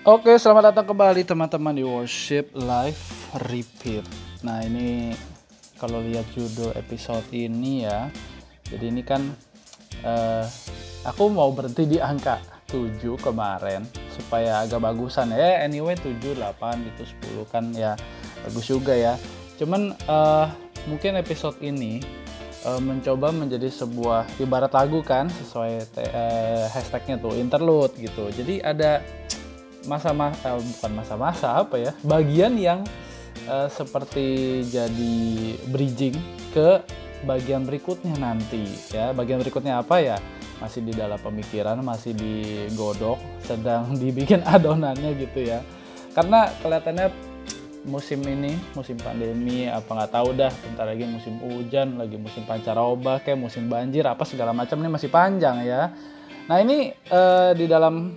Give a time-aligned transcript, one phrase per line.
[0.00, 2.96] Oke, selamat datang kembali teman-teman di Worship Live
[3.52, 4.00] Repeat.
[4.40, 5.12] Nah, ini
[5.76, 8.08] kalau lihat judul episode ini ya.
[8.64, 9.20] Jadi ini kan
[10.00, 10.48] uh,
[11.04, 12.40] aku mau berhenti di angka
[12.72, 13.84] 7 kemarin
[14.16, 15.68] supaya agak bagusan ya.
[15.68, 16.48] Anyway 7, 8
[16.80, 17.04] gitu
[17.44, 17.92] 10 kan ya
[18.48, 19.20] bagus juga ya.
[19.60, 20.48] Cuman uh,
[20.88, 22.00] mungkin episode ini
[22.64, 28.32] uh, mencoba menjadi sebuah ibarat lagu kan sesuai uh, hashtagnya tuh interlude gitu.
[28.32, 29.04] Jadi ada
[29.88, 32.80] masa-masa uh, bukan masa-masa apa ya bagian yang
[33.48, 35.16] uh, seperti jadi
[35.72, 36.16] bridging
[36.52, 36.82] ke
[37.24, 39.12] bagian berikutnya nanti ya.
[39.12, 40.16] Bagian berikutnya apa ya?
[40.60, 45.64] Masih di dalam pemikiran masih digodok sedang dibikin adonannya gitu ya.
[46.12, 47.30] Karena kelihatannya
[47.80, 53.24] musim ini musim pandemi apa nggak tahu dah bentar lagi musim hujan lagi musim pancaroba
[53.24, 55.88] kayak musim banjir apa segala macam ini masih panjang ya.
[56.50, 58.12] Nah ini uh, di dalam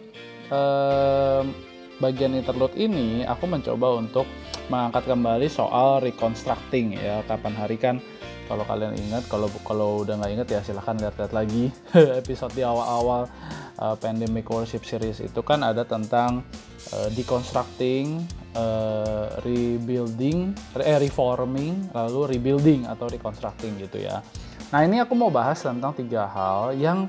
[2.02, 4.28] bagian interlude ini aku mencoba untuk
[4.68, 7.98] mengangkat kembali soal reconstructing ya kapan hari kan.
[8.44, 11.72] Kalau kalian ingat kalau kalau udah nggak ingat ya silahkan lihat-lihat lagi
[12.22, 13.32] episode di awal-awal
[13.80, 16.44] uh, pandemic worship series itu kan ada tentang
[16.92, 18.20] uh, deconstructing
[18.60, 24.20] uh, rebuilding eh, reforming lalu rebuilding atau reconstructing gitu ya.
[24.76, 27.08] Nah ini aku mau bahas tentang tiga hal yang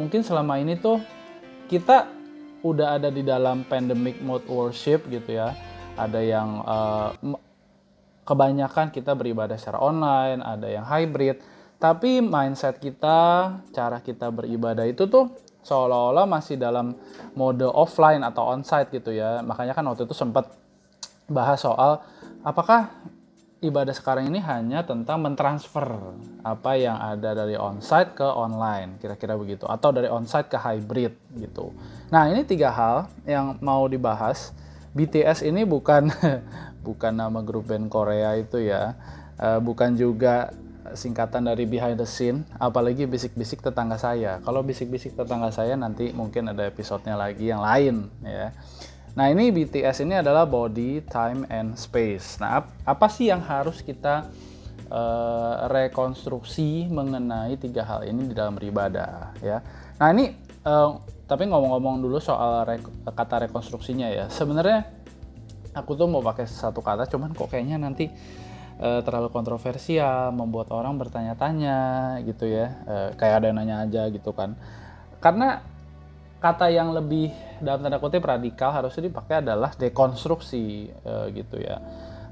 [0.00, 1.04] mungkin selama ini tuh
[1.68, 2.21] kita
[2.62, 5.54] udah ada di dalam pandemic mode worship gitu ya.
[5.98, 7.10] Ada yang uh,
[8.22, 11.42] kebanyakan kita beribadah secara online, ada yang hybrid.
[11.82, 15.34] Tapi mindset kita, cara kita beribadah itu tuh
[15.66, 16.94] seolah-olah masih dalam
[17.34, 19.42] mode offline atau onsite gitu ya.
[19.42, 20.46] Makanya kan waktu itu sempat
[21.26, 22.02] bahas soal
[22.46, 22.94] apakah
[23.62, 25.86] ibadah sekarang ini hanya tentang mentransfer
[26.42, 31.70] apa yang ada dari onsite ke online, kira-kira begitu, atau dari onsite ke hybrid gitu.
[32.10, 34.50] Nah ini tiga hal yang mau dibahas.
[34.92, 36.10] BTS ini bukan
[36.86, 38.98] bukan nama grup band Korea itu ya,
[39.38, 40.52] uh, bukan juga
[40.92, 44.42] singkatan dari behind the scene, apalagi bisik-bisik tetangga saya.
[44.42, 48.50] Kalau bisik-bisik tetangga saya nanti mungkin ada episodenya lagi yang lain ya.
[49.12, 52.40] Nah ini BTS ini adalah body, time, and space.
[52.40, 54.24] Nah ap apa sih yang harus kita
[54.88, 59.60] uh, rekonstruksi mengenai tiga hal ini di dalam beribadah ya?
[60.00, 60.32] Nah ini
[60.64, 60.96] uh,
[61.28, 62.80] tapi ngomong-ngomong dulu soal re
[63.12, 64.24] kata rekonstruksinya ya.
[64.32, 64.88] Sebenarnya
[65.76, 68.08] aku tuh mau pakai satu kata, cuman kok kayaknya nanti
[68.80, 72.80] uh, terlalu kontroversial, membuat orang bertanya-tanya gitu ya.
[73.20, 74.56] Kayak ada yang nanya aja gitu kan.
[75.20, 75.60] Karena
[76.42, 77.30] kata yang lebih
[77.62, 81.78] dalam tanda kutip radikal harusnya dipakai adalah dekonstruksi e, gitu ya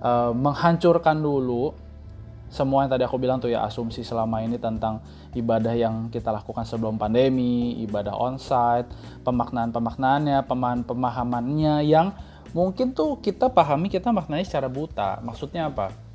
[0.03, 1.71] e, menghancurkan dulu
[2.51, 4.99] semua yang tadi aku bilang tuh ya asumsi selama ini tentang
[5.39, 8.91] ibadah yang kita lakukan sebelum pandemi, ibadah onsite,
[9.23, 12.11] pemaknaan-pemaknaannya, pemahaman-pemahamannya yang
[12.51, 15.23] mungkin tuh kita pahami kita maknanya secara buta.
[15.23, 16.10] Maksudnya apa?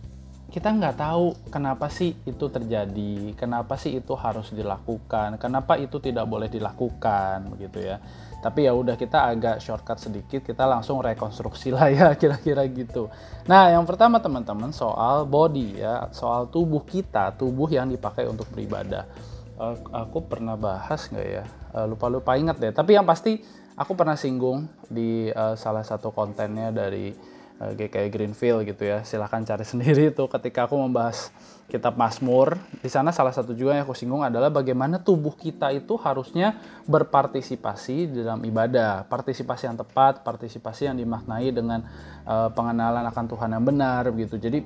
[0.53, 6.29] Kita nggak tahu kenapa sih itu terjadi, kenapa sih itu harus dilakukan, kenapa itu tidak
[6.29, 7.97] boleh dilakukan, begitu ya.
[8.45, 13.09] Tapi ya udah kita agak shortcut sedikit, kita langsung rekonstruksi lah ya kira-kira gitu.
[13.49, 19.09] Nah yang pertama teman-teman soal body ya, soal tubuh kita, tubuh yang dipakai untuk beribadah.
[19.57, 21.43] Uh, aku pernah bahas nggak ya?
[21.73, 22.69] Uh, lupa-lupa ingat deh.
[22.69, 23.41] Tapi yang pasti
[23.75, 29.03] aku pernah singgung di uh, salah satu kontennya dari uh, GKI Greenfield gitu ya.
[29.07, 31.29] Silahkan cari sendiri itu ketika aku membahas
[31.65, 32.61] kitab Mazmur.
[32.79, 38.11] Di sana salah satu juga yang aku singgung adalah bagaimana tubuh kita itu harusnya berpartisipasi
[38.13, 39.09] dalam ibadah.
[39.09, 41.81] Partisipasi yang tepat, partisipasi yang dimaknai dengan
[42.27, 44.37] uh, pengenalan akan Tuhan yang benar begitu.
[44.37, 44.59] Jadi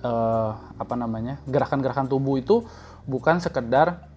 [0.00, 1.38] uh, apa namanya?
[1.44, 2.64] gerakan-gerakan tubuh itu
[3.04, 4.08] bukan sekedar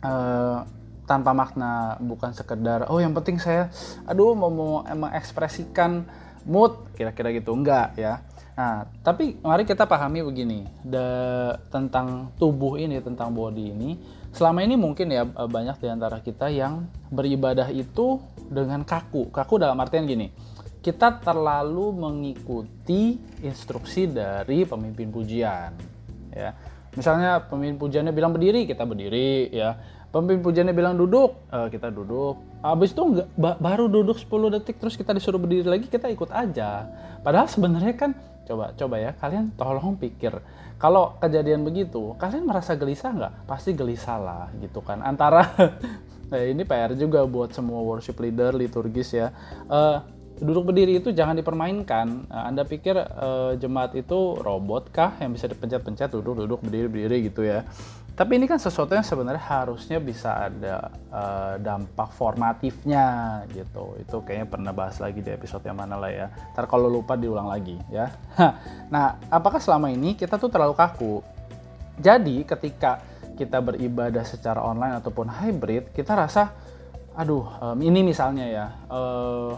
[0.00, 0.64] uh,
[1.06, 3.70] tanpa makna, bukan sekedar oh yang penting saya
[4.10, 6.02] aduh mau mau mengekspresikan
[6.46, 7.52] mood kira-kira gitu.
[7.52, 8.22] Enggak ya.
[8.56, 11.06] Nah tapi mari kita pahami begini the,
[11.68, 13.90] tentang tubuh ini tentang body ini.
[14.32, 19.28] Selama ini mungkin ya e, banyak di antara kita yang beribadah itu dengan kaku.
[19.28, 20.32] Kaku dalam artian gini
[20.86, 25.74] kita terlalu mengikuti instruksi dari pemimpin pujian
[26.30, 26.54] ya.
[26.94, 29.74] Misalnya pemimpin pujiannya bilang berdiri kita berdiri ya.
[30.14, 34.98] Pemimpin pujiannya bilang duduk uh, kita duduk habis itu enggak, baru duduk 10 detik terus
[34.98, 36.88] kita disuruh berdiri lagi kita ikut aja
[37.20, 38.10] padahal sebenarnya kan
[38.46, 40.38] coba coba ya kalian tolong pikir
[40.78, 45.50] kalau kejadian begitu kalian merasa gelisah nggak pasti gelisah lah gitu kan antara
[46.30, 49.34] nah ini PR juga buat semua worship leader liturgis ya
[49.66, 49.98] uh,
[50.36, 52.28] duduk berdiri itu jangan dipermainkan.
[52.28, 52.92] Nah, anda pikir
[53.56, 57.64] jemaat itu robot kah yang bisa dipencet-pencet duduk-duduk berdiri-berdiri gitu ya?
[58.16, 63.92] Tapi ini kan sesuatu yang sebenarnya harusnya bisa ada uh, dampak formatifnya gitu.
[64.00, 66.26] Itu kayaknya pernah bahas lagi di episode yang mana lah ya.
[66.56, 68.08] Ntar kalau lupa diulang lagi ya.
[68.92, 71.20] nah, apakah selama ini kita tuh terlalu kaku?
[72.00, 73.04] Jadi ketika
[73.36, 76.56] kita beribadah secara online ataupun hybrid, kita rasa,
[77.12, 79.52] aduh, um, ini misalnya ya, uh,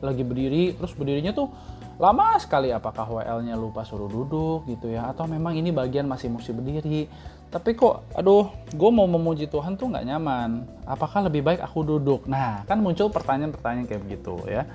[0.00, 1.52] lagi berdiri, terus berdirinya tuh
[1.94, 6.50] lama sekali apakah WL-nya lupa suruh duduk gitu ya atau memang ini bagian masih mesti
[6.50, 7.06] berdiri.
[7.54, 10.66] Tapi kok aduh gue mau memuji Tuhan tuh nggak nyaman.
[10.84, 12.26] Apakah lebih baik aku duduk?
[12.26, 14.66] Nah kan muncul pertanyaan-pertanyaan kayak begitu ya.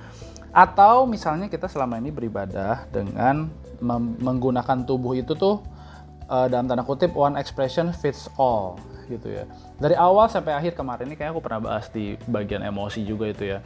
[0.55, 3.51] Atau misalnya kita selama ini beribadah dengan
[4.19, 5.61] menggunakan tubuh itu tuh
[6.31, 8.79] uh, dalam tanda kutip one expression fits all
[9.11, 9.43] gitu ya.
[9.81, 13.57] Dari awal sampai akhir kemarin ini kayak aku pernah bahas di bagian emosi juga itu
[13.57, 13.59] ya.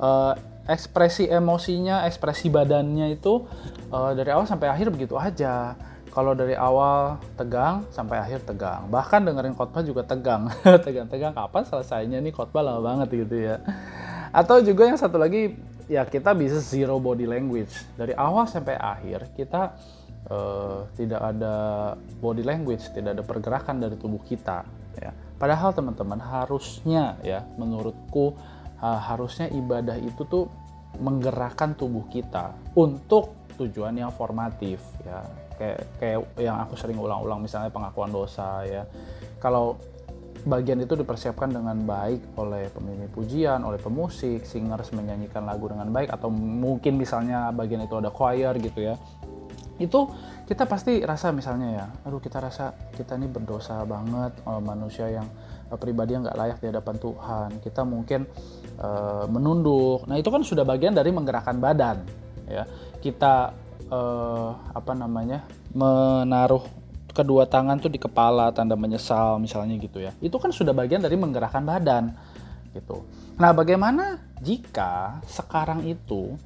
[0.00, 0.34] Uh,
[0.66, 3.46] ekspresi emosinya, ekspresi badannya itu
[3.90, 5.78] uh, dari awal sampai akhir begitu aja.
[6.10, 8.88] Kalau dari awal tegang sampai akhir tegang.
[8.88, 10.48] Bahkan dengerin khotbah juga tegang.
[10.88, 13.60] Tegang-tegang kapan selesainya nih khotbah lama banget gitu ya.
[14.32, 15.60] Atau juga yang satu lagi
[15.92, 17.68] ya kita bisa zero body language.
[18.00, 19.76] Dari awal sampai akhir kita
[20.32, 21.54] uh, tidak ada
[22.16, 24.64] body language, tidak ada pergerakan dari tubuh kita
[24.96, 25.12] ya.
[25.36, 28.32] Padahal teman-teman harusnya ya menurutku
[28.80, 30.46] harusnya ibadah itu tuh
[31.00, 35.24] menggerakkan tubuh kita untuk tujuan yang formatif ya
[35.56, 38.84] kayak kayak yang aku sering ulang-ulang misalnya pengakuan dosa ya
[39.40, 39.80] kalau
[40.46, 46.14] bagian itu dipersiapkan dengan baik oleh pemimpin pujian, oleh pemusik, singers menyanyikan lagu dengan baik
[46.14, 48.94] atau mungkin misalnya bagian itu ada choir gitu ya.
[49.76, 50.08] Itu
[50.46, 55.26] kita pasti rasa misalnya ya, aduh kita rasa kita ini berdosa banget manusia yang
[55.82, 57.50] pribadi yang nggak layak di hadapan Tuhan.
[57.58, 58.20] Kita mungkin
[58.80, 60.04] uh, menunduk.
[60.08, 62.02] Nah itu kan sudah bagian dari menggerakkan badan.
[62.46, 62.64] Ya
[63.02, 63.52] kita
[63.90, 65.44] uh, apa namanya
[65.74, 66.62] menaruh
[67.12, 70.12] kedua tangan tuh di kepala tanda menyesal misalnya gitu ya.
[70.20, 72.12] Itu kan sudah bagian dari menggerakkan badan
[72.76, 73.04] gitu.
[73.40, 76.36] Nah bagaimana jika sekarang itu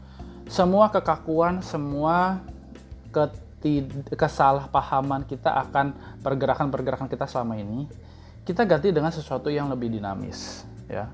[0.51, 2.43] semua kekakuan, semua
[4.15, 5.93] kesalahpahaman kita akan
[6.25, 7.85] pergerakan-pergerakan kita selama ini
[8.49, 11.13] kita ganti dengan sesuatu yang lebih dinamis ya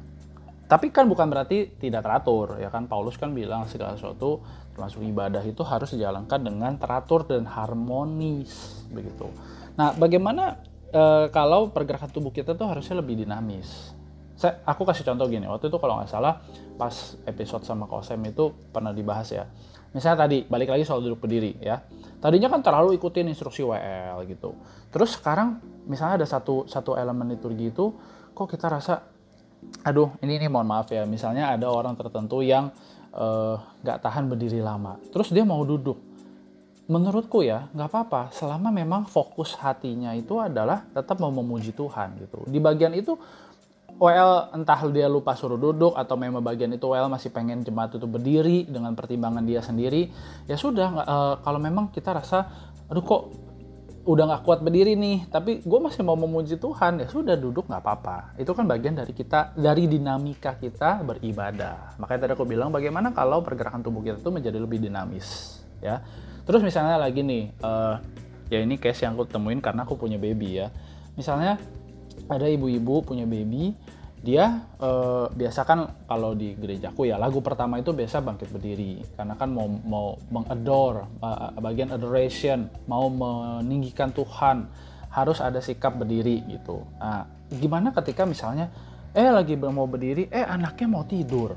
[0.67, 2.91] tapi kan bukan berarti tidak teratur ya kan?
[2.91, 4.43] Paulus kan bilang segala sesuatu
[4.75, 9.31] termasuk ibadah itu harus dijalankan dengan teratur dan harmonis begitu.
[9.79, 10.59] Nah bagaimana
[10.91, 13.95] e, kalau pergerakan tubuh kita tuh harusnya lebih dinamis?
[14.35, 16.43] Saya aku kasih contoh gini waktu itu kalau nggak salah
[16.75, 19.47] pas episode sama Kosem itu pernah dibahas ya.
[19.95, 21.79] Misalnya tadi balik lagi soal duduk berdiri ya.
[22.19, 24.51] Tadinya kan terlalu ikutin instruksi WL gitu.
[24.91, 27.95] Terus sekarang misalnya ada satu satu elemen liturgi itu
[28.35, 29.16] kok kita rasa
[29.83, 31.05] aduh ini ini mohon maaf ya.
[31.05, 32.71] Misalnya ada orang tertentu yang
[33.13, 35.99] eh, nggak uh, tahan berdiri lama terus dia mau duduk.
[36.87, 38.23] Menurutku ya nggak apa-apa.
[38.31, 42.47] Selama memang fokus hatinya itu adalah tetap mau memuji Tuhan gitu.
[42.47, 43.19] Di bagian itu
[43.97, 48.05] WL entah dia lupa suruh duduk atau memang bagian itu WL masih pengen jemaat itu
[48.05, 50.13] berdiri dengan pertimbangan dia sendiri
[50.45, 52.45] ya sudah uh, kalau memang kita rasa
[52.93, 53.23] aduh kok
[54.07, 57.83] udah nggak kuat berdiri nih tapi gue masih mau memuji Tuhan ya sudah duduk nggak
[57.83, 58.39] apa-apa.
[58.39, 61.99] Itu kan bagian dari kita dari dinamika kita beribadah.
[61.99, 66.07] Makanya tadi aku bilang bagaimana kalau pergerakan tubuh kita itu menjadi lebih dinamis ya.
[66.47, 67.99] Terus misalnya lagi nih uh,
[68.47, 70.71] ya ini case yang aku temuin karena aku punya baby ya.
[71.19, 71.59] Misalnya
[72.31, 73.75] ada ibu-ibu punya baby
[74.27, 78.99] dia eh, biasa kan kalau di gerejaku ya lagu pertama itu biasa bangkit berdiri.
[79.15, 84.67] Karena kan mau mau mengadore uh, bagian adoration mau meninggikan Tuhan
[85.15, 86.83] harus ada sikap berdiri gitu.
[86.99, 88.67] Nah gimana ketika misalnya
[89.15, 91.55] eh lagi mau berdiri eh anaknya mau tidur.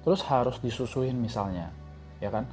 [0.00, 1.68] Terus harus disusuin misalnya
[2.24, 2.48] ya kan?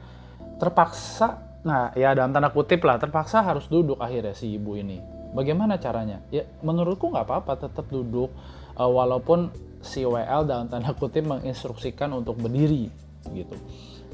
[0.60, 5.00] Terpaksa nah ya dalam tanda kutip lah terpaksa harus duduk akhirnya si ibu ini.
[5.32, 6.20] Bagaimana caranya?
[6.30, 8.30] Ya menurutku nggak apa-apa tetap duduk
[8.78, 9.54] uh, walaupun
[9.84, 12.88] si WL dalam tanda kutip menginstruksikan untuk berdiri
[13.36, 13.56] gitu.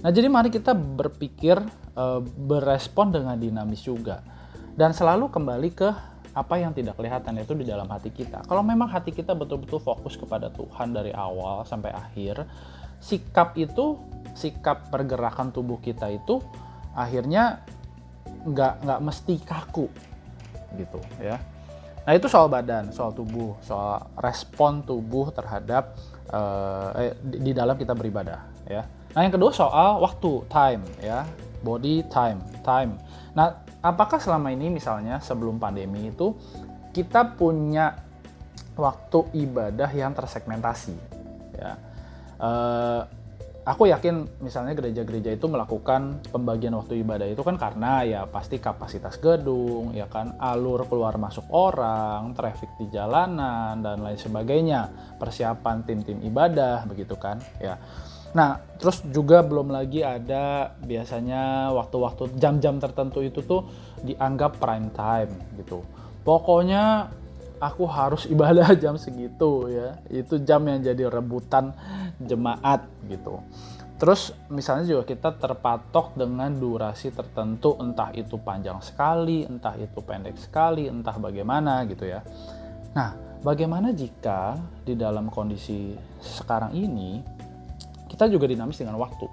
[0.02, 1.60] Nah jadi mari kita berpikir
[1.94, 4.24] uh, berespon dengan dinamis juga
[4.74, 5.90] dan selalu kembali ke
[6.34, 8.46] apa yang tidak kelihatan itu di dalam hati kita.
[8.46, 12.46] Kalau memang hati kita betul-betul fokus kepada Tuhan dari awal sampai akhir,
[13.02, 13.98] sikap itu,
[14.38, 16.40] sikap pergerakan tubuh kita itu
[16.94, 17.66] akhirnya
[18.46, 19.90] nggak nggak mesti kaku
[20.78, 21.42] gitu ya.
[22.10, 25.94] Nah itu soal badan, soal tubuh, soal respon tubuh terhadap
[26.34, 28.82] uh, eh, di, di dalam kita beribadah ya.
[29.14, 31.22] Nah yang kedua soal waktu, time ya,
[31.62, 32.98] body time, time.
[33.38, 36.34] Nah apakah selama ini misalnya sebelum pandemi itu
[36.98, 37.94] kita punya
[38.74, 40.98] waktu ibadah yang tersegmentasi
[41.62, 41.78] ya.
[42.42, 43.06] Uh,
[43.70, 49.22] aku yakin misalnya gereja-gereja itu melakukan pembagian waktu ibadah itu kan karena ya pasti kapasitas
[49.22, 54.90] gedung, ya kan alur keluar masuk orang, traffic di jalanan dan lain sebagainya,
[55.22, 57.78] persiapan tim-tim ibadah begitu kan, ya.
[58.34, 63.70] Nah, terus juga belum lagi ada biasanya waktu-waktu jam-jam tertentu itu tuh
[64.02, 65.82] dianggap prime time gitu.
[66.22, 67.10] Pokoknya
[67.60, 70.00] aku harus ibadah jam segitu ya.
[70.08, 71.76] Itu jam yang jadi rebutan
[72.20, 73.44] jemaat gitu.
[74.00, 80.40] Terus misalnya juga kita terpatok dengan durasi tertentu entah itu panjang sekali entah itu pendek
[80.40, 82.24] sekali entah bagaimana gitu ya.
[82.96, 83.12] Nah
[83.44, 84.56] bagaimana jika
[84.88, 85.92] di dalam kondisi
[86.24, 87.20] sekarang ini
[88.08, 89.28] kita juga dinamis dengan waktu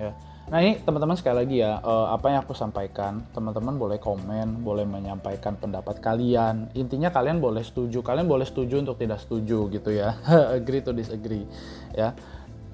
[0.00, 0.12] ya
[0.50, 4.82] Nah ini teman-teman sekali lagi ya, uh, apa yang aku sampaikan, teman-teman boleh komen, boleh
[4.82, 6.66] menyampaikan pendapat kalian.
[6.74, 10.18] Intinya kalian boleh setuju, kalian boleh setuju untuk tidak setuju gitu ya,
[10.58, 11.46] agree to disagree
[11.94, 12.12] ya.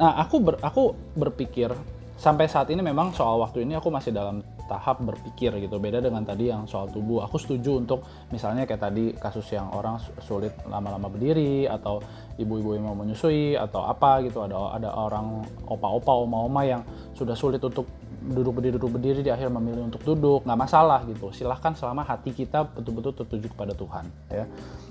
[0.00, 1.74] Nah aku ber, aku berpikir
[2.18, 5.80] sampai saat ini memang soal waktu ini aku masih dalam tahap berpikir gitu.
[5.80, 7.24] Beda dengan tadi yang soal tubuh.
[7.24, 12.04] Aku setuju untuk misalnya kayak tadi kasus yang orang sulit lama-lama berdiri atau
[12.36, 14.44] ibu-ibu yang mau menyusui atau apa gitu.
[14.44, 16.84] Ada ada orang opa-opa oma-oma yang
[17.16, 20.44] sudah sulit untuk duduk berdiri duduk berdiri di akhir memilih untuk duduk.
[20.44, 21.32] Nggak masalah gitu.
[21.32, 24.44] Silahkan selama hati kita betul-betul tertuju kepada Tuhan ya.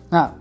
[0.09, 0.33] Nah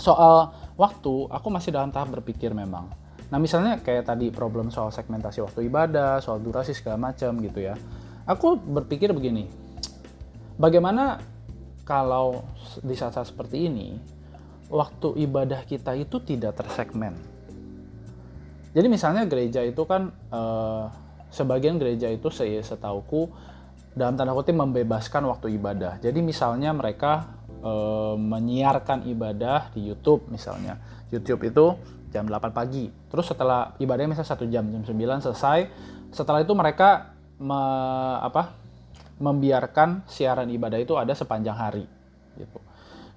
[0.00, 0.50] soal
[0.80, 2.88] waktu aku masih dalam tahap berpikir memang.
[3.32, 7.76] Nah misalnya kayak tadi problem soal segmentasi waktu ibadah soal durasi segala macam gitu ya
[8.26, 9.48] aku berpikir begini,
[10.56, 11.18] bagaimana
[11.82, 12.46] kalau
[12.80, 13.98] di saat-saat seperti ini,
[14.70, 17.14] waktu ibadah kita itu tidak tersegmen.
[18.72, 20.84] Jadi misalnya gereja itu kan, eh,
[21.28, 23.28] sebagian gereja itu saya setauku
[23.92, 26.00] dalam tanda kutip membebaskan waktu ibadah.
[26.00, 27.28] Jadi misalnya mereka
[27.62, 30.80] eh, menyiarkan ibadah di YouTube misalnya.
[31.12, 31.76] YouTube itu
[32.10, 32.88] jam 8 pagi.
[33.12, 35.68] Terus setelah ibadahnya misalnya satu jam, jam 9 selesai.
[36.10, 37.11] Setelah itu mereka
[37.42, 37.62] me,
[38.22, 38.54] apa,
[39.18, 41.84] membiarkan siaran ibadah itu ada sepanjang hari.
[42.38, 42.58] Gitu.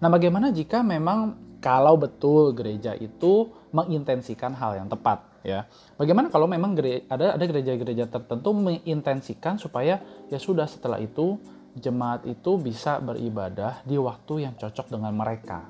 [0.01, 5.65] Nah, bagaimana jika memang kalau betul gereja itu mengintensikan hal yang tepat, ya?
[5.97, 6.77] Bagaimana kalau memang
[7.09, 11.41] ada ada gereja-gereja tertentu mengintensikan supaya ya sudah setelah itu
[11.75, 15.65] jemaat itu bisa beribadah di waktu yang cocok dengan mereka,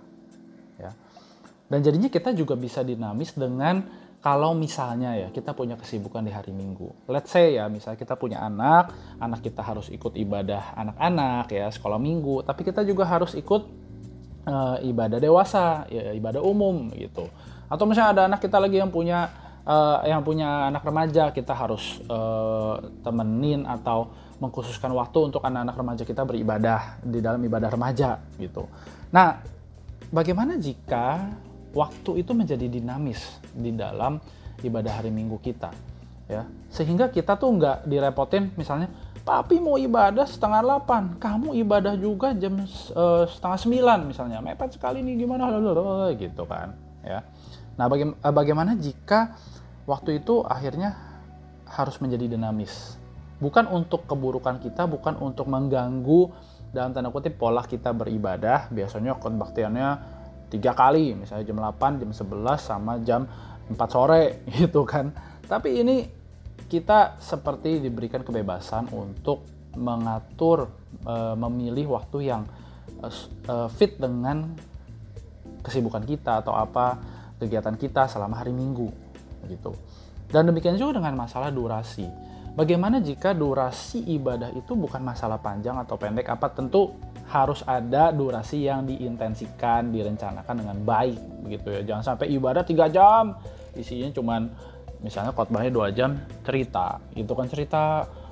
[0.78, 0.92] ya.
[1.66, 6.50] Dan jadinya kita juga bisa dinamis dengan kalau misalnya ya kita punya kesibukan di hari
[6.50, 6.90] Minggu.
[7.06, 8.90] Let's say ya misalnya kita punya anak,
[9.22, 13.70] anak kita harus ikut ibadah anak-anak ya sekolah Minggu, tapi kita juga harus ikut
[14.50, 17.30] uh, ibadah dewasa, ya ibadah umum gitu.
[17.70, 19.30] Atau misalnya ada anak kita lagi yang punya
[19.62, 24.10] uh, yang punya anak remaja, kita harus uh, temenin atau
[24.42, 28.66] mengkhususkan waktu untuk anak-anak remaja kita beribadah di dalam ibadah remaja gitu.
[29.14, 29.38] Nah,
[30.10, 31.30] bagaimana jika
[31.76, 33.20] waktu itu menjadi dinamis
[33.52, 34.18] di dalam
[34.64, 35.70] ibadah hari Minggu kita
[36.32, 36.48] ya.
[36.72, 38.90] Sehingga kita tuh nggak direpotin misalnya
[39.28, 44.40] papi mau ibadah setengah delapan kamu ibadah juga jam uh, setengah sembilan misalnya.
[44.40, 45.52] Mepet sekali nih gimana?
[46.16, 47.22] Gitu kan ya.
[47.76, 49.36] Nah baga eh, bagaimana jika
[49.84, 50.96] waktu itu akhirnya
[51.68, 52.96] harus menjadi dinamis?
[53.36, 56.32] Bukan untuk keburukan kita bukan untuk mengganggu
[56.72, 58.72] dalam tanda kutip pola kita beribadah.
[58.72, 60.15] Biasanya kebaktiannya
[60.50, 63.26] tiga kali misalnya jam 8 jam 11 sama jam
[63.70, 65.12] 4 sore gitu kan.
[65.46, 65.98] Tapi ini
[66.66, 69.46] kita seperti diberikan kebebasan untuk
[69.78, 70.72] mengatur
[71.06, 72.44] e, memilih waktu yang
[73.04, 73.10] e,
[73.70, 74.50] fit dengan
[75.62, 76.98] kesibukan kita atau apa
[77.38, 78.90] kegiatan kita selama hari Minggu
[79.46, 79.78] gitu.
[80.30, 82.06] Dan demikian juga dengan masalah durasi.
[82.56, 86.26] Bagaimana jika durasi ibadah itu bukan masalah panjang atau pendek?
[86.32, 86.96] Apa tentu
[87.30, 91.82] harus ada durasi yang diintensikan, direncanakan dengan baik begitu ya.
[91.82, 93.38] Jangan sampai ibadah tiga jam,
[93.74, 94.50] isinya cuman
[95.02, 97.84] misalnya khotbahnya dua jam cerita, itu kan cerita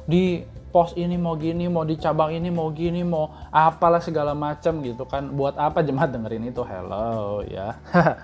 [0.06, 0.42] di
[0.74, 5.06] pos ini mau gini, mau di cabang ini mau gini, mau apalah segala macam gitu
[5.06, 5.30] kan.
[5.30, 6.66] Buat apa jemaat dengerin itu?
[6.66, 7.78] Hello ya.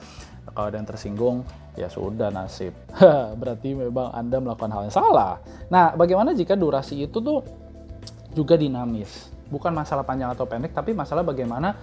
[0.50, 1.46] Kalau ada yang tersinggung,
[1.78, 2.74] ya sudah nasib.
[3.40, 5.38] Berarti memang Anda melakukan hal yang salah.
[5.70, 7.46] Nah, bagaimana jika durasi itu tuh
[8.34, 9.30] juga dinamis?
[9.50, 11.76] Bukan masalah panjang atau pendek tapi masalah bagaimana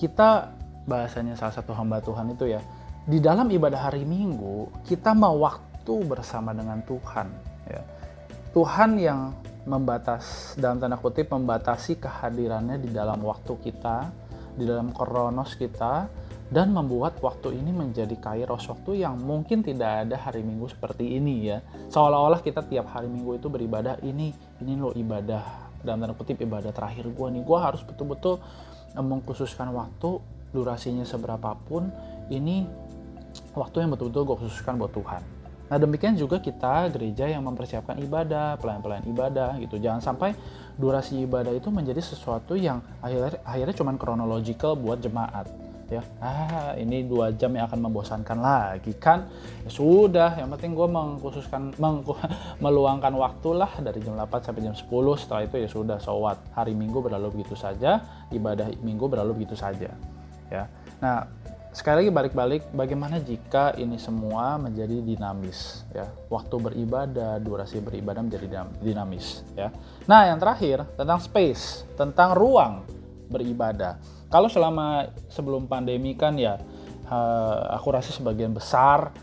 [0.00, 0.56] kita
[0.88, 2.60] bahasanya salah satu hamba Tuhan itu ya
[3.04, 7.28] di dalam ibadah hari Minggu kita mau waktu bersama dengan Tuhan
[7.68, 7.82] ya
[8.50, 9.20] Tuhan yang
[9.68, 14.08] membatas dalam tanda kutip membatasi kehadirannya di dalam waktu kita
[14.56, 16.08] di dalam kronos kita
[16.50, 21.46] dan membuat waktu ini menjadi kairos waktu yang mungkin tidak ada hari Minggu seperti ini
[21.46, 21.62] ya.
[21.94, 26.72] Seolah-olah kita tiap hari Minggu itu beribadah ini, ini loh ibadah dalam tanda kutip ibadah
[26.72, 27.42] terakhir gue nih.
[27.42, 28.40] Gue harus betul-betul
[28.94, 30.20] eh, mengkhususkan waktu
[30.50, 31.94] durasinya seberapapun
[32.30, 32.66] ini
[33.54, 35.22] waktu yang betul-betul gue khususkan buat Tuhan.
[35.70, 39.78] Nah demikian juga kita gereja yang mempersiapkan ibadah, pelayan-pelayan ibadah gitu.
[39.78, 40.34] Jangan sampai
[40.74, 45.46] durasi ibadah itu menjadi sesuatu yang akhirnya akhirnya cuma kronological buat jemaat
[45.90, 46.02] ya.
[46.22, 49.26] Ah ini dua jam yang akan membosankan lagi kan?
[49.66, 52.06] Ya sudah yang penting gue mengkhususkan meng,
[52.64, 54.86] meluangkan waktu lah dari jam 8 sampai jam 10
[55.18, 59.90] setelah itu ya sudah sowat hari minggu berlalu begitu saja ibadah minggu berlalu begitu saja
[60.46, 60.70] ya.
[61.02, 61.26] Nah
[61.70, 66.06] sekali lagi balik-balik bagaimana jika ini semua menjadi dinamis ya?
[66.30, 69.74] Waktu beribadah durasi beribadah menjadi dinamis ya?
[70.06, 72.99] Nah yang terakhir tentang space tentang ruang
[73.30, 74.02] beribadah.
[74.26, 76.58] Kalau selama sebelum pandemi kan ya
[77.06, 79.14] uh, aku rasa sebagian besar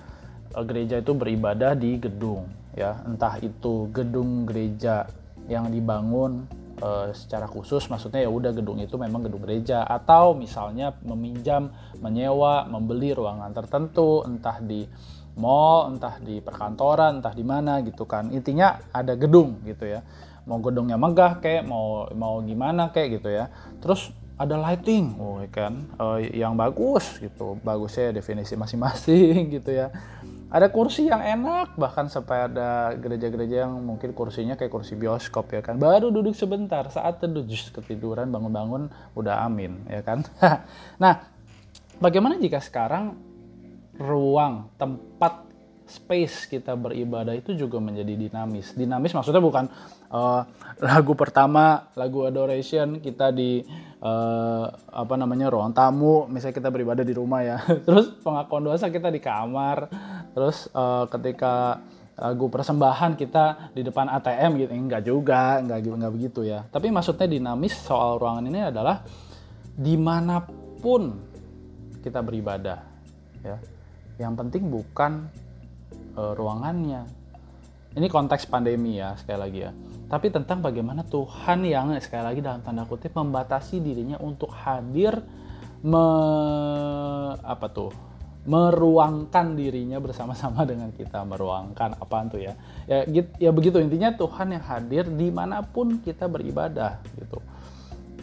[0.55, 3.03] uh, gereja itu beribadah di gedung ya.
[3.03, 5.05] Entah itu gedung gereja
[5.51, 6.47] yang dibangun
[6.79, 12.67] uh, secara khusus maksudnya ya udah gedung itu memang gedung gereja atau misalnya meminjam menyewa
[12.67, 14.87] membeli ruangan tertentu entah di
[15.37, 18.31] mall entah di perkantoran entah di mana gitu kan.
[18.31, 20.01] Intinya ada gedung gitu ya
[20.47, 23.51] mau gedungnya megah kayak mau mau gimana kayak gitu ya
[23.83, 29.89] terus ada lighting, oh ya kan, uh, yang bagus gitu, bagusnya definisi masing-masing gitu ya.
[30.47, 35.65] Ada kursi yang enak, bahkan sampai ada gereja-gereja yang mungkin kursinya kayak kursi bioskop ya
[35.65, 35.81] kan.
[35.81, 40.21] Baru duduk sebentar, saat teduh just ketiduran, bangun-bangun udah amin ya kan.
[41.03, 41.27] nah,
[41.97, 43.17] bagaimana jika sekarang
[43.97, 45.46] ruang tempat
[45.87, 48.75] space kita beribadah itu juga menjadi dinamis.
[48.75, 49.71] Dinamis maksudnya bukan
[50.11, 50.43] uh,
[50.83, 53.63] lagu pertama, lagu adoration kita di
[54.03, 57.57] uh, apa namanya ruang tamu, misalnya kita beribadah di rumah ya.
[57.87, 59.87] Terus pengakuan dosa kita di kamar.
[60.35, 61.81] Terus uh, ketika
[62.17, 67.29] lagu persembahan kita di depan ATM gitu enggak juga enggak enggak begitu ya tapi maksudnya
[67.29, 69.05] dinamis soal ruangan ini adalah
[69.77, 70.41] di mana
[70.81, 71.13] pun
[72.01, 72.81] kita beribadah
[73.45, 73.61] ya
[74.17, 75.29] yang penting bukan
[76.17, 77.05] uh, ruangannya.
[77.97, 79.71] Ini konteks pandemi ya sekali lagi ya.
[80.09, 85.17] Tapi tentang bagaimana Tuhan yang sekali lagi dalam tanda kutip membatasi dirinya untuk hadir
[85.85, 86.05] me,
[87.41, 87.91] apa tuh
[88.47, 92.53] meruangkan dirinya bersama-sama dengan kita meruangkan apa tuh ya
[92.87, 97.43] ya gitu, ya begitu intinya Tuhan yang hadir di mana pun kita beribadah gitu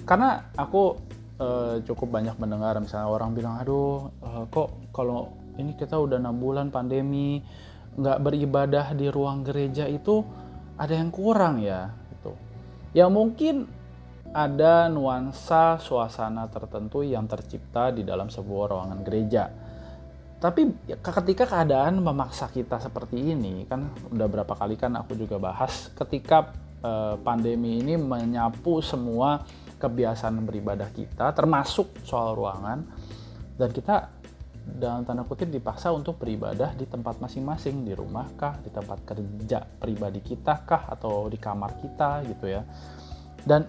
[0.08, 0.96] karena aku
[1.36, 6.40] eh, cukup banyak mendengar misalnya orang bilang aduh eh, kok kalau ini kita udah enam
[6.40, 7.44] bulan pandemi
[7.94, 10.22] nggak beribadah di ruang gereja itu
[10.74, 12.34] ada yang kurang ya gitu.
[12.94, 13.70] Ya mungkin
[14.34, 19.46] ada nuansa suasana tertentu yang tercipta di dalam sebuah ruangan gereja.
[20.42, 25.38] Tapi ya, ketika keadaan memaksa kita seperti ini, kan udah berapa kali kan aku juga
[25.38, 26.52] bahas ketika
[26.82, 29.46] eh, pandemi ini menyapu semua
[29.78, 32.84] kebiasaan beribadah kita, termasuk soal ruangan,
[33.54, 34.10] dan kita
[34.64, 39.60] dalam tanda kutip dipaksa untuk beribadah di tempat masing-masing di rumah kah di tempat kerja
[39.60, 42.64] pribadi kita kah atau di kamar kita gitu ya.
[43.44, 43.68] Dan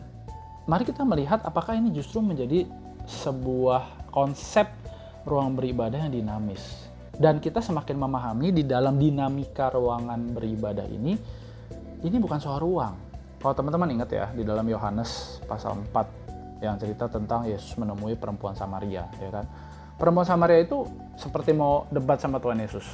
[0.65, 2.63] mari kita melihat apakah ini justru menjadi
[3.05, 4.71] sebuah konsep
[5.27, 6.87] ruang beribadah yang dinamis.
[7.15, 11.15] Dan kita semakin memahami di dalam dinamika ruangan beribadah ini
[12.03, 12.95] ini bukan soal ruang.
[13.39, 18.55] Kalau teman-teman ingat ya di dalam Yohanes pasal 4 yang cerita tentang Yesus menemui perempuan
[18.55, 19.45] Samaria ya kan
[19.95, 22.85] perempuan Samaria itu seperti mau debat sama Tuhan Yesus.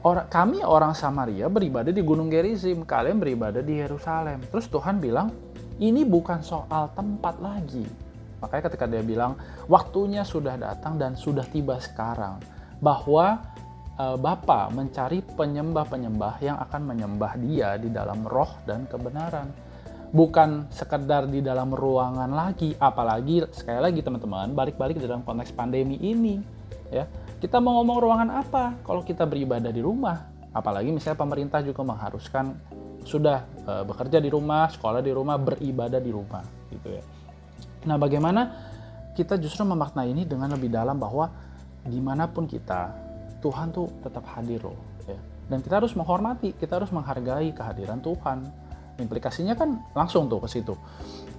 [0.00, 4.40] Orang, kami orang Samaria beribadah di Gunung Gerizim, kalian beribadah di Yerusalem.
[4.48, 5.28] Terus Tuhan bilang,
[5.76, 7.84] ini bukan soal tempat lagi.
[8.40, 9.36] Makanya ketika dia bilang,
[9.68, 12.40] waktunya sudah datang dan sudah tiba sekarang.
[12.80, 13.44] Bahwa
[13.92, 19.52] e, Bapa mencari penyembah-penyembah yang akan menyembah dia di dalam roh dan kebenaran
[20.10, 26.42] bukan sekedar di dalam ruangan lagi apalagi sekali lagi teman-teman balik-balik dalam konteks pandemi ini
[26.90, 27.06] ya.
[27.40, 28.64] Kita mau ngomong ruangan apa?
[28.84, 32.52] Kalau kita beribadah di rumah apalagi misalnya pemerintah juga mengharuskan
[33.06, 37.02] sudah e, bekerja di rumah sekolah di rumah beribadah di rumah gitu ya.
[37.86, 38.42] Nah bagaimana
[39.14, 41.30] kita justru memaknai ini dengan lebih dalam bahwa
[41.86, 42.92] di mana pun kita
[43.40, 45.16] Tuhan tuh tetap hadir loh ya.
[45.48, 48.69] Dan kita harus menghormati kita harus menghargai kehadiran Tuhan
[49.00, 50.74] implikasinya kan langsung tuh ke situ.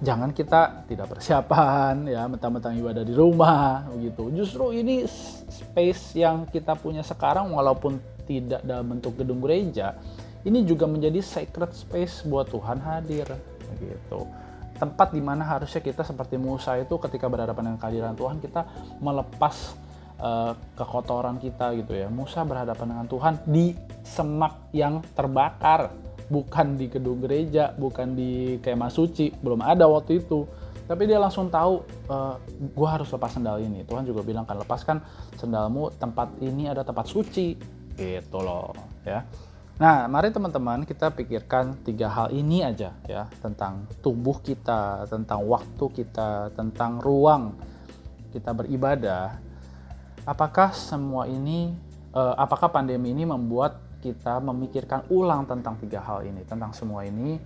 [0.02, 4.34] Jangan kita tidak persiapan ya mentang-mentang ibadah di rumah begitu.
[4.34, 5.06] Justru ini
[5.48, 9.98] space yang kita punya sekarang walaupun tidak dalam bentuk gedung gereja
[10.42, 13.30] ini juga menjadi sacred space buat Tuhan hadir
[13.74, 14.26] begitu.
[14.74, 18.66] Tempat di mana harusnya kita seperti Musa itu ketika berhadapan dengan kehadiran Tuhan kita
[18.98, 19.78] melepas
[20.18, 22.10] uh, kekotoran kita gitu ya.
[22.10, 25.94] Musa berhadapan dengan Tuhan di semak yang terbakar
[26.32, 30.48] bukan di gedung gereja, bukan di kemah suci, belum ada waktu itu.
[30.88, 32.34] Tapi dia langsung tahu, e, eh,
[32.72, 33.84] gue harus lepas sendal ini.
[33.84, 35.04] Tuhan juga bilang kan lepaskan
[35.36, 37.80] sendalmu, tempat ini ada tempat suci.
[37.92, 38.72] gitu loh
[39.04, 39.20] ya
[39.82, 45.84] Nah, mari teman-teman kita pikirkan tiga hal ini aja ya tentang tubuh kita, tentang waktu
[45.90, 47.58] kita, tentang ruang
[48.30, 49.42] kita beribadah.
[50.22, 51.74] Apakah semua ini,
[52.14, 57.38] eh, apakah pandemi ini membuat kita memikirkan ulang tentang tiga hal ini, tentang semua ini,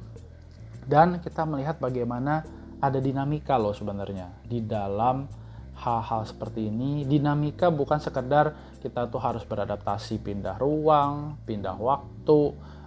[0.89, 2.41] dan kita melihat bagaimana
[2.81, 5.29] ada dinamika loh sebenarnya di dalam
[5.77, 7.05] hal-hal seperti ini.
[7.05, 12.41] Dinamika bukan sekedar kita tuh harus beradaptasi pindah ruang pindah waktu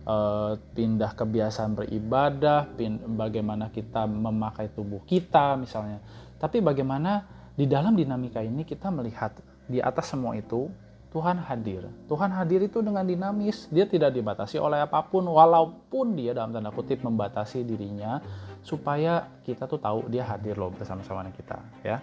[0.08, 2.65] eh, pindah kebiasaan beribadah
[3.13, 6.01] bagaimana kita memakai tubuh kita misalnya.
[6.39, 9.36] Tapi bagaimana di dalam dinamika ini kita melihat
[9.67, 10.71] di atas semua itu
[11.10, 11.89] Tuhan hadir.
[12.06, 13.65] Tuhan hadir itu dengan dinamis.
[13.74, 18.22] Dia tidak dibatasi oleh apa pun walaupun dia dalam tanda kutip membatasi dirinya
[18.62, 21.98] supaya kita tuh tahu dia hadir loh bersama-sama dengan kita ya.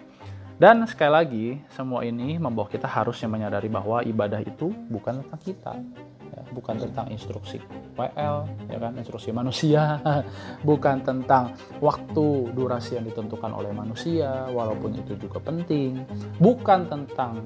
[0.57, 5.73] Dan sekali lagi, semua ini membawa kita harusnya menyadari bahwa ibadah itu bukan tentang kita,
[6.33, 7.61] ya, bukan tentang instruksi
[7.93, 10.01] WL, ya kan, instruksi manusia,
[10.65, 16.01] bukan tentang waktu durasi yang ditentukan oleh manusia, walaupun itu juga penting,
[16.41, 17.45] bukan tentang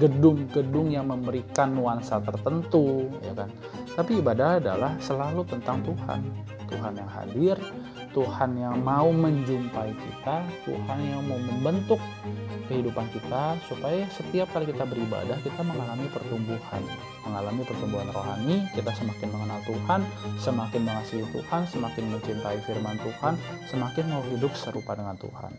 [0.00, 3.52] gedung-gedung yang memberikan nuansa tertentu, ya kan.
[3.92, 6.20] Tapi ibadah adalah selalu tentang Tuhan,
[6.72, 7.56] Tuhan yang hadir,
[8.10, 12.00] Tuhan yang mau menjumpai kita, Tuhan yang mau membentuk
[12.66, 16.82] kehidupan kita supaya setiap kali kita beribadah kita mengalami pertumbuhan,
[17.26, 20.00] mengalami pertumbuhan rohani, kita semakin mengenal Tuhan,
[20.42, 23.34] semakin mengasihi Tuhan, semakin mencintai firman Tuhan,
[23.70, 25.52] semakin mau hidup serupa dengan Tuhan.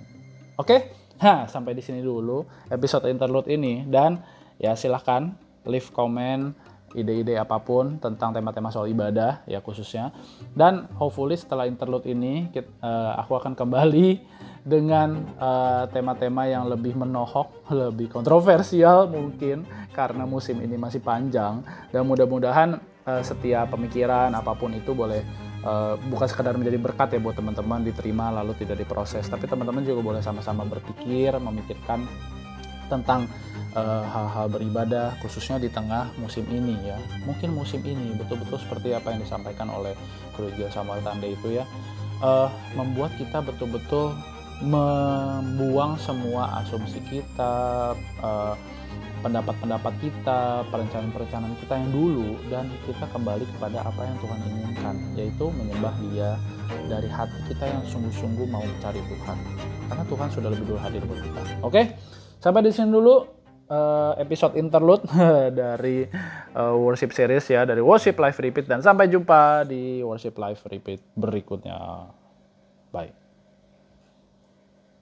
[0.60, 0.91] Oke?
[1.19, 3.84] Nah, sampai di sini dulu episode interlude ini.
[3.84, 4.21] Dan
[4.62, 5.34] ya silahkan
[5.65, 6.54] leave comment
[6.91, 10.12] ide-ide apa pun tentang tema-tema soal ibadah ya khususnya.
[10.52, 14.10] Dan hopefully setelah interlude ini kita, uh, eh, aku akan kembali
[14.74, 21.63] dengan eh, tema-tema uh, yang lebih menohok, lebih kontroversial mungkin karena musim ini masih panjang.
[21.89, 27.19] Dan mudah-mudahan uh, setiap pemikiran apa pun itu boleh uh, bukan sekedar menjadi berkat ya
[27.19, 29.26] buat teman-teman diterima lalu tidak diproses.
[29.28, 32.06] Tapi teman-teman juga boleh sama-sama berpikir memikirkan
[32.91, 33.32] tentang
[33.71, 37.00] Eh, hal-hal uh, beribadah khususnya di tengah musim ini ya.
[37.24, 39.95] Mungkin musim ini betul-betul seperti apa yang disampaikan oleh
[40.36, 41.63] Gereja Samuel Tande itu ya.
[42.19, 44.12] Uh, membuat kita betul-betul
[44.60, 48.60] membuang semua asumsi kita uh,
[49.21, 55.45] pendapat-pendapat kita, perencanaan-perencanaan kita yang dulu dan kita kembali kepada apa yang Tuhan inginkan, yaitu
[55.53, 56.36] menyembah Dia
[56.89, 59.38] dari hati kita yang sungguh-sungguh mau mencari Tuhan.
[59.88, 61.41] Karena Tuhan sudah lebih dulu hadir buat kita.
[61.62, 61.81] Oke,
[62.41, 63.15] sampai di sini dulu
[63.71, 65.05] uh, episode interlude
[65.62, 66.03] dari
[66.57, 70.99] uh, worship series ya dari worship live repeat dan sampai jumpa di worship live repeat
[71.15, 72.12] berikutnya.
[72.91, 73.20] Bye.